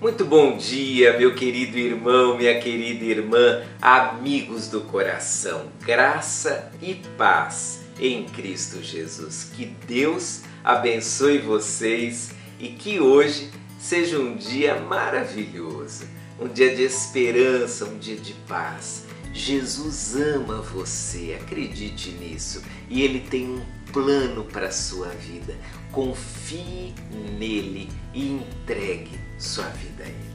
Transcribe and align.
Muito 0.00 0.24
bom 0.24 0.56
dia, 0.56 1.16
meu 1.18 1.34
querido 1.34 1.78
irmão, 1.78 2.36
minha 2.36 2.58
querida 2.58 3.04
irmã, 3.04 3.62
amigos 3.80 4.66
do 4.66 4.80
coração. 4.80 5.66
Graça 5.84 6.72
e 6.80 6.94
paz 7.16 7.80
em 8.00 8.24
Cristo 8.24 8.82
Jesus. 8.82 9.50
Que 9.54 9.66
Deus 9.86 10.40
abençoe 10.64 11.38
vocês 11.38 12.30
e 12.58 12.68
que 12.68 12.98
hoje 12.98 13.50
seja 13.78 14.18
um 14.18 14.34
dia 14.34 14.80
maravilhoso, 14.80 16.06
um 16.40 16.48
dia 16.48 16.74
de 16.74 16.82
esperança, 16.82 17.84
um 17.84 17.98
dia 17.98 18.16
de 18.16 18.32
paz. 18.48 19.04
Jesus 19.38 20.16
ama 20.16 20.60
você, 20.60 21.38
acredite 21.40 22.10
nisso, 22.10 22.60
e 22.90 23.02
Ele 23.02 23.20
tem 23.20 23.48
um 23.48 23.62
plano 23.92 24.44
para 24.44 24.66
a 24.66 24.72
sua 24.72 25.08
vida. 25.08 25.54
Confie 25.92 26.92
nele 27.38 27.88
e 28.12 28.32
entregue 28.32 29.18
sua 29.38 29.66
vida 29.66 30.02
a 30.02 30.06
Ele. 30.06 30.28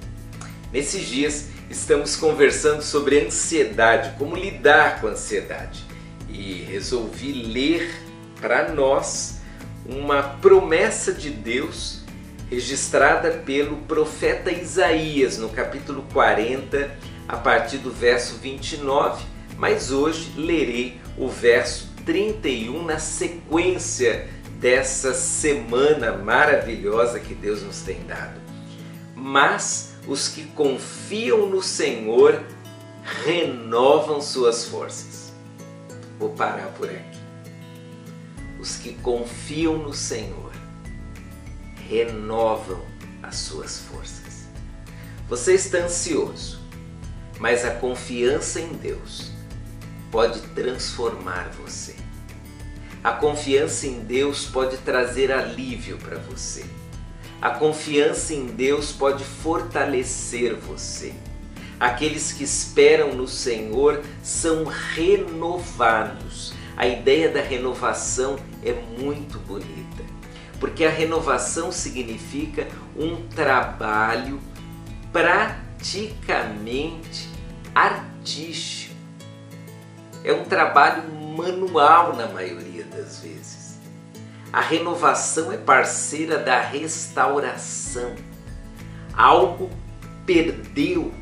Nesses 0.71 1.05
dias 1.05 1.49
estamos 1.69 2.15
conversando 2.15 2.81
sobre 2.81 3.19
ansiedade, 3.19 4.17
como 4.17 4.37
lidar 4.37 5.01
com 5.01 5.07
a 5.07 5.11
ansiedade, 5.11 5.83
e 6.29 6.63
resolvi 6.63 7.33
ler 7.33 7.93
para 8.39 8.71
nós 8.71 9.41
uma 9.85 10.23
promessa 10.23 11.11
de 11.11 11.29
Deus 11.29 12.03
registrada 12.49 13.31
pelo 13.31 13.77
profeta 13.77 14.51
Isaías 14.51 15.37
no 15.37 15.49
capítulo 15.49 16.05
40, 16.13 17.12
a 17.27 17.37
partir 17.37 17.77
do 17.77 17.91
verso 17.91 18.35
29, 18.35 19.23
mas 19.57 19.91
hoje 19.91 20.33
lerei 20.35 20.99
o 21.17 21.27
verso 21.27 21.89
31 22.05 22.83
na 22.83 22.99
sequência 22.99 24.29
dessa 24.59 25.13
semana 25.13 26.13
maravilhosa 26.13 27.19
que 27.19 27.33
Deus 27.33 27.61
nos 27.61 27.81
tem 27.81 28.03
dado. 28.05 28.41
Mas 29.15 29.93
os 30.07 30.27
que 30.27 30.45
confiam 30.47 31.47
no 31.47 31.61
Senhor 31.61 32.41
renovam 33.25 34.21
suas 34.21 34.65
forças. 34.65 35.33
Vou 36.17 36.29
parar 36.29 36.67
por 36.77 36.89
aqui. 36.89 37.19
Os 38.59 38.77
que 38.77 38.93
confiam 38.95 39.77
no 39.77 39.93
Senhor 39.93 40.51
renovam 41.89 42.81
as 43.21 43.35
suas 43.35 43.79
forças. 43.79 44.47
Você 45.27 45.53
está 45.55 45.79
ansioso, 45.79 46.62
mas 47.43 47.63
a 47.65 47.71
confiança 47.71 48.61
em 48.61 48.69
Deus 48.69 49.29
pode 50.09 50.39
transformar 50.55 51.51
você. 51.61 51.93
A 53.03 53.11
confiança 53.11 53.85
em 53.85 53.99
Deus 53.99 54.45
pode 54.45 54.77
trazer 54.77 55.29
alívio 55.29 55.97
para 55.97 56.17
você. 56.19 56.63
A 57.41 57.49
confiança 57.49 58.33
em 58.33 58.45
Deus 58.45 58.93
pode 58.93 59.25
fortalecer 59.25 60.55
você. 60.55 61.13
Aqueles 61.77 62.31
que 62.31 62.45
esperam 62.45 63.13
no 63.13 63.27
Senhor 63.27 64.01
são 64.23 64.63
renovados. 64.63 66.53
A 66.77 66.87
ideia 66.87 67.27
da 67.27 67.41
renovação 67.41 68.37
é 68.63 68.71
muito 68.71 69.37
bonita 69.39 70.01
porque 70.61 70.85
a 70.85 70.89
renovação 70.89 71.73
significa 71.73 72.69
um 72.95 73.27
trabalho 73.27 74.39
praticamente 75.11 77.32
artístico. 77.73 78.95
É 80.23 80.33
um 80.33 80.45
trabalho 80.45 81.03
manual 81.35 82.15
na 82.15 82.27
maioria 82.27 82.83
das 82.85 83.19
vezes. 83.19 83.79
A 84.51 84.61
renovação 84.61 85.51
é 85.51 85.57
parceira 85.57 86.37
da 86.37 86.59
restauração. 86.61 88.15
Algo 89.15 89.69
perdeu 90.25 91.13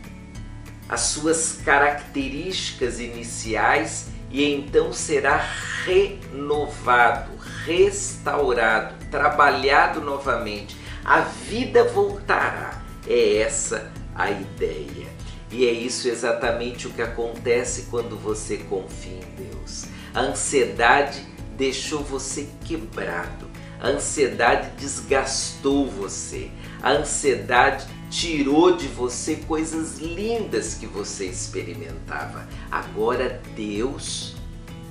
as 0.87 1.01
suas 1.01 1.59
características 1.63 2.99
iniciais 2.99 4.09
e 4.29 4.43
então 4.43 4.91
será 4.91 5.41
renovado, 5.85 7.31
restaurado, 7.65 8.93
trabalhado 9.09 10.01
novamente. 10.01 10.75
A 11.03 11.21
vida 11.21 11.85
voltará. 11.85 12.81
É 13.07 13.37
essa 13.37 13.91
a 14.13 14.29
ideia. 14.29 15.07
E 15.51 15.65
é 15.65 15.71
isso 15.71 16.07
exatamente 16.07 16.87
o 16.87 16.91
que 16.91 17.01
acontece 17.01 17.87
quando 17.89 18.17
você 18.17 18.57
confia 18.57 19.19
em 19.19 19.43
Deus. 19.43 19.85
A 20.13 20.21
ansiedade 20.21 21.25
deixou 21.57 22.03
você 22.03 22.47
quebrado. 22.65 23.49
A 23.79 23.87
ansiedade 23.87 24.71
desgastou 24.77 25.89
você. 25.89 26.49
A 26.81 26.91
ansiedade 26.91 27.85
tirou 28.09 28.75
de 28.75 28.87
você 28.87 29.37
coisas 29.37 29.97
lindas 29.97 30.75
que 30.75 30.85
você 30.85 31.25
experimentava. 31.25 32.47
Agora 32.69 33.41
Deus, 33.55 34.35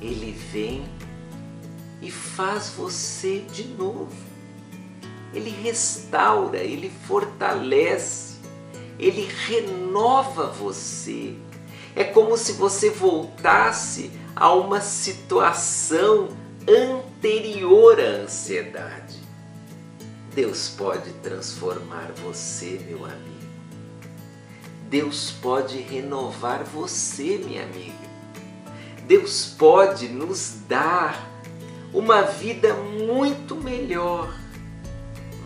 ele 0.01 0.33
vem 0.53 0.85
e 2.03 2.11
faz 2.11 2.73
você 2.77 3.45
de 3.53 3.65
novo. 3.65 4.17
Ele 5.33 5.51
restaura, 5.51 6.59
ele 6.59 6.91
fortalece, 7.07 8.37
ele 9.01 9.29
renova 9.47 10.47
você. 10.47 11.35
É 11.97 12.05
como 12.05 12.37
se 12.37 12.53
você 12.53 12.91
voltasse 12.91 14.11
a 14.37 14.53
uma 14.53 14.81
situação 14.81 16.29
anterior 16.69 17.99
à 17.99 18.23
ansiedade. 18.23 19.19
Deus 20.35 20.69
pode 20.69 21.11
transformar 21.15 22.13
você, 22.23 22.81
meu 22.87 23.05
amigo. 23.05 23.31
Deus 24.89 25.31
pode 25.31 25.79
renovar 25.79 26.65
você, 26.65 27.41
minha 27.45 27.65
amiga. 27.65 28.11
Deus 29.07 29.47
pode 29.47 30.09
nos 30.09 30.59
dar 30.69 31.29
uma 31.93 32.23
vida 32.23 32.75
muito 32.75 33.57
melhor, 33.57 34.33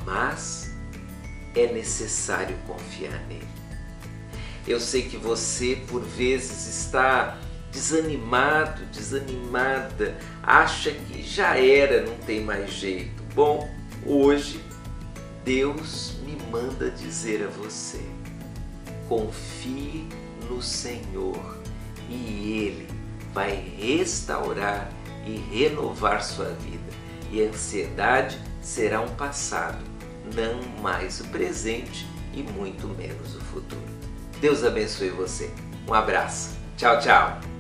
mas 0.05 0.74
é 1.55 1.73
necessário 1.73 2.57
confiar 2.67 3.19
nele. 3.27 3.49
Eu 4.67 4.81
sei 4.81 5.03
que 5.03 5.17
você, 5.17 5.83
por 5.89 6.03
vezes, 6.03 6.67
está 6.67 7.39
desanimado, 7.71 8.85
desanimada, 8.87 10.17
acha 10.43 10.91
que 10.91 11.23
já 11.23 11.59
era, 11.59 12.03
não 12.03 12.17
tem 12.19 12.41
mais 12.41 12.71
jeito. 12.73 13.23
Bom, 13.35 13.69
hoje 14.07 14.61
Deus 15.45 16.15
me 16.25 16.37
manda 16.51 16.91
dizer 16.91 17.45
a 17.45 17.49
você: 17.49 18.01
confie 19.09 20.09
no 20.49 20.63
Senhor 20.63 21.59
e 22.09 22.63
Ele 22.67 22.89
vai 23.35 23.57
restaurar 23.77 24.91
e 25.27 25.37
renovar 25.37 26.23
sua 26.23 26.51
vida. 26.51 26.93
E 27.31 27.43
a 27.43 27.49
ansiedade 27.49 28.39
será 28.63 29.01
um 29.01 29.15
passado, 29.17 29.83
não 30.35 30.83
mais 30.83 31.21
o 31.21 31.25
presente 31.29 32.07
e 32.33 32.43
muito 32.43 32.87
menos 32.89 33.37
o 33.37 33.41
futuro. 33.41 33.83
Deus 34.41 34.65
abençoe 34.65 35.11
você. 35.11 35.51
Um 35.89 35.95
abraço. 35.95 36.57
Tchau, 36.77 36.99
tchau. 36.99 37.54